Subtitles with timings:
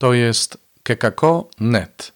[0.00, 2.12] To jest kekako.net.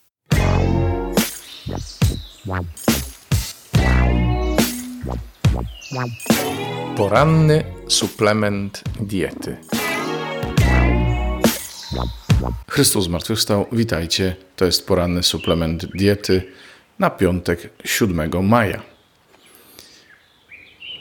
[6.97, 9.57] Poranny suplement diety.
[12.69, 13.67] Chrystus zmartwychwstał.
[13.73, 14.37] Witajcie.
[14.57, 16.53] To jest poranny suplement diety
[16.99, 18.83] na piątek 7 maja.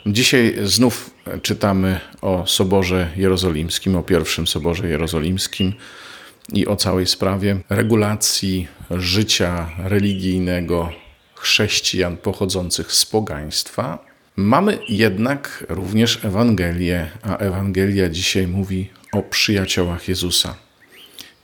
[0.05, 1.09] Dzisiaj znów
[1.41, 5.73] czytamy o Soborze Jerozolimskim, o pierwszym Soborze Jerozolimskim
[6.53, 10.89] i o całej sprawie regulacji życia religijnego
[11.35, 14.05] chrześcijan pochodzących z pogaństwa.
[14.35, 20.55] Mamy jednak również Ewangelię, a Ewangelia dzisiaj mówi o przyjaciołach Jezusa.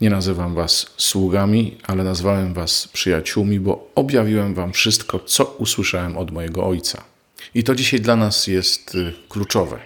[0.02, 6.32] Nie nazywam was sługami, ale nazwałem was przyjaciółmi, bo objawiłem wam wszystko, co usłyszałem od
[6.32, 7.04] mojego Ojca.
[7.56, 9.80] I to dzisiaj dla nas jest y, kluczowe.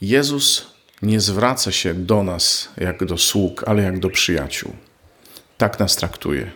[0.00, 4.72] Jezus nie zwraca się do nas jak do sług, ale jak do przyjaciół.
[5.58, 6.50] Tak nas traktuje.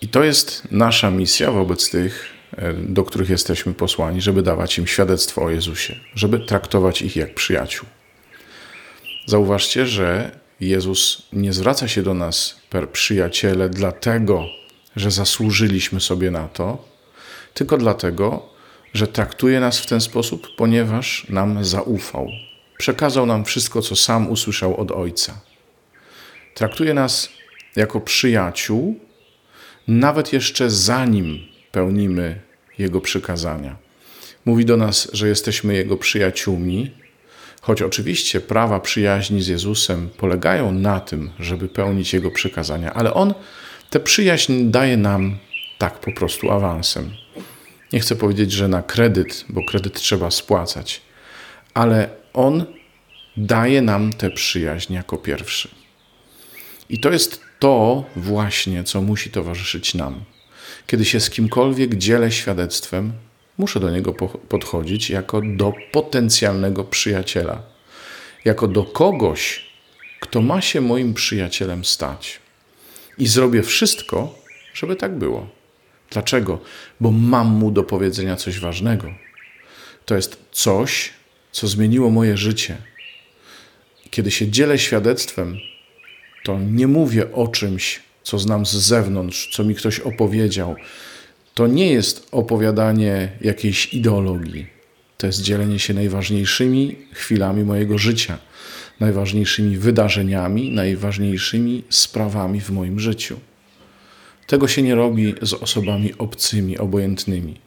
[0.00, 2.24] I to jest nasza misja wobec tych,
[2.56, 7.34] e, do których jesteśmy posłani, żeby dawać im świadectwo o Jezusie, żeby traktować ich jak
[7.34, 7.88] przyjaciół.
[9.26, 10.30] Zauważcie, że
[10.60, 14.46] Jezus nie zwraca się do nas per przyjaciele dlatego,
[14.96, 16.84] że zasłużyliśmy sobie na to,
[17.54, 18.48] tylko dlatego,
[18.94, 22.28] że traktuje nas w ten sposób, ponieważ nam zaufał.
[22.78, 25.40] Przekazał nam wszystko, co sam usłyszał od Ojca.
[26.54, 27.28] Traktuje nas
[27.76, 29.00] jako przyjaciół,
[29.88, 31.38] nawet jeszcze zanim
[31.72, 32.40] pełnimy
[32.78, 33.76] Jego przykazania.
[34.44, 36.90] Mówi do nas, że jesteśmy Jego przyjaciółmi,
[37.60, 43.34] choć oczywiście prawa przyjaźni z Jezusem polegają na tym, żeby pełnić Jego przykazania, ale On
[43.90, 45.36] tę przyjaźń daje nam
[45.78, 47.10] tak po prostu awansem.
[47.92, 51.02] Nie chcę powiedzieć, że na kredyt, bo kredyt trzeba spłacać,
[51.74, 52.64] ale On
[53.36, 55.68] daje nam tę przyjaźń jako pierwszy.
[56.88, 60.24] I to jest to właśnie, co musi towarzyszyć nam.
[60.86, 63.12] Kiedy się z kimkolwiek dzielę świadectwem,
[63.58, 64.12] muszę do niego
[64.48, 67.62] podchodzić jako do potencjalnego przyjaciela,
[68.44, 69.66] jako do kogoś,
[70.20, 72.38] kto ma się moim przyjacielem stać.
[73.18, 74.38] I zrobię wszystko,
[74.74, 75.48] żeby tak było.
[76.10, 76.60] Dlaczego?
[77.00, 79.14] Bo mam mu do powiedzenia coś ważnego.
[80.04, 81.12] To jest coś,
[81.56, 82.76] co zmieniło moje życie.
[84.10, 85.58] Kiedy się dzielę świadectwem,
[86.44, 90.76] to nie mówię o czymś, co znam z zewnątrz, co mi ktoś opowiedział.
[91.54, 94.66] To nie jest opowiadanie jakiejś ideologii.
[95.18, 98.38] To jest dzielenie się najważniejszymi chwilami mojego życia,
[99.00, 103.40] najważniejszymi wydarzeniami, najważniejszymi sprawami w moim życiu.
[104.46, 107.60] Tego się nie robi z osobami obcymi, obojętnymi.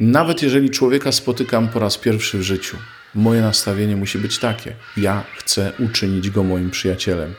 [0.00, 2.76] Nawet jeżeli człowieka spotykam po raz pierwszy w życiu,
[3.14, 7.34] moje nastawienie musi być takie: ja chcę uczynić go moim przyjacielem.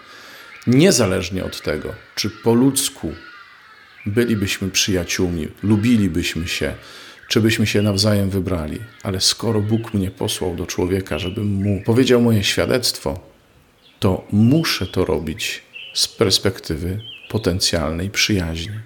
[0.67, 3.13] Niezależnie od tego, czy po ludzku
[4.05, 6.73] bylibyśmy przyjaciółmi, lubilibyśmy się,
[7.27, 12.21] czy byśmy się nawzajem wybrali, ale skoro Bóg mnie posłał do człowieka, żebym mu powiedział
[12.21, 13.19] moje świadectwo,
[13.99, 15.63] to muszę to robić
[15.93, 16.99] z perspektywy
[17.29, 18.79] potencjalnej przyjaźni.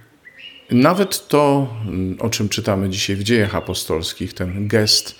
[0.71, 1.73] Nawet to,
[2.19, 5.15] o czym czytamy dzisiaj w dziejach apostolskich, ten gest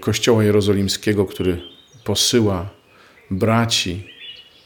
[0.00, 1.62] Kościoła Jerozolimskiego, który
[2.04, 2.70] posyła
[3.30, 4.02] braci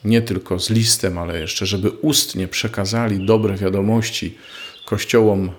[0.05, 4.39] nie tylko z listem, ale jeszcze, żeby ustnie przekazali dobre wiadomości
[4.85, 5.51] kościołom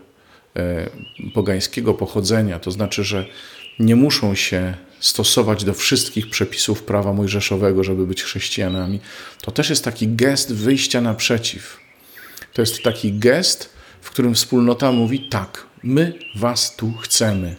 [0.56, 0.90] e,
[1.34, 3.25] pogańskiego pochodzenia, to znaczy, że
[3.80, 9.00] nie muszą się stosować do wszystkich przepisów prawa mojżeszowego, żeby być chrześcijanami.
[9.42, 11.78] To też jest taki gest wyjścia naprzeciw.
[12.53, 13.69] To jest taki gest,
[14.02, 17.56] w którym wspólnota mówi: Tak, my was tu chcemy.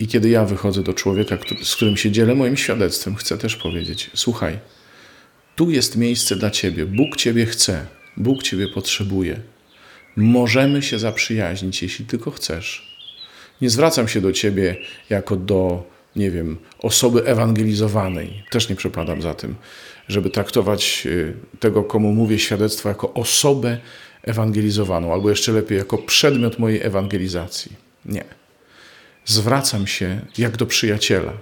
[0.00, 4.10] I kiedy ja wychodzę do człowieka, z którym się dzielę moim świadectwem, chcę też powiedzieć:
[4.14, 4.58] Słuchaj,
[5.56, 6.86] tu jest miejsce dla ciebie.
[6.86, 9.40] Bóg ciebie chce, Bóg ciebie potrzebuje.
[10.16, 12.94] Możemy się zaprzyjaźnić, jeśli tylko chcesz.
[13.60, 14.76] Nie zwracam się do ciebie
[15.10, 18.44] jako do, nie wiem, osoby ewangelizowanej.
[18.50, 19.54] Też nie przepadam za tym,
[20.08, 23.78] żeby traktować y, tego, komu mówię świadectwo, jako osobę
[24.22, 27.72] ewangelizowaną, albo jeszcze lepiej, jako przedmiot mojej ewangelizacji.
[28.04, 28.24] Nie.
[29.24, 31.32] Zwracam się jak do przyjaciela,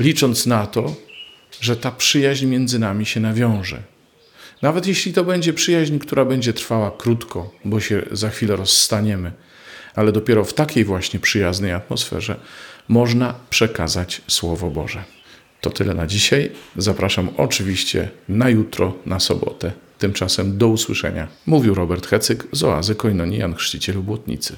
[0.00, 0.94] licząc na to,
[1.60, 3.82] że ta przyjaźń między nami się nawiąże.
[4.62, 9.32] Nawet jeśli to będzie przyjaźń, która będzie trwała krótko, bo się za chwilę rozstaniemy,
[9.94, 12.36] ale dopiero w takiej właśnie przyjaznej atmosferze
[12.88, 15.04] można przekazać Słowo Boże.
[15.60, 16.50] To tyle na dzisiaj.
[16.76, 19.72] Zapraszam oczywiście na jutro, na sobotę.
[19.98, 21.28] Tymczasem do usłyszenia.
[21.46, 24.56] Mówił Robert Hecyk z Oazy Koinonii Jan Chrzciciel Błotnicy.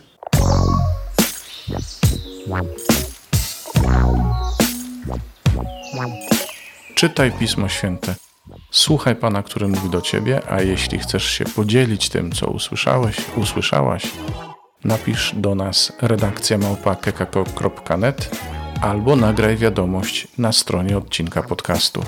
[6.95, 8.15] Czytaj Pismo Święte
[8.71, 14.11] Słuchaj Pana, który mówi do Ciebie, a jeśli chcesz się podzielić tym, co usłyszałeś, usłyszałaś,
[14.85, 18.31] napisz do nas redakcja małpa.kekako.net
[18.81, 22.03] albo nagraj wiadomość na stronie odcinka podcastu.